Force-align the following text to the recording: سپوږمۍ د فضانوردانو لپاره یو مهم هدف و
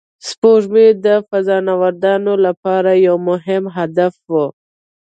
سپوږمۍ 0.29 0.89
د 1.05 1.07
فضانوردانو 1.29 2.33
لپاره 2.45 2.91
یو 3.07 3.15
مهم 3.29 3.63
هدف 3.77 4.13
و 4.31 4.33